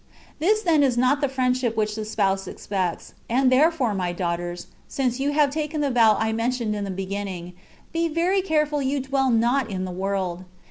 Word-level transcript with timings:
This 0.39 0.63
then 0.63 0.81
is 0.81 0.97
not 0.97 1.21
the 1.21 1.27
Mendship 1.29 1.75
which 1.77 1.93
the 1.93 2.05
Spouse 2.05 2.47
expects; 2.47 3.13
and 3.29 3.51
therefore, 3.51 3.93
my 3.93 4.11
daus^hters 4.11 4.65
(since 4.87 5.19
you 5.19 5.29
have 5.33 5.51
taken 5.51 5.81
the 5.81 5.91
vow 5.91 6.15
I 6.19 6.33
men 6.33 6.49
tioned 6.49 6.73
in 6.73 6.85
the 6.85 7.05
beginnmg). 7.05 7.53
be 7.93 8.09
veiy 8.09 8.43
careful 8.43 8.81
you 8.81 8.99
dwell 9.01 9.29
not 9.29 9.69
in 9.69 9.85
the 9.85 9.91
world. 9.91 10.45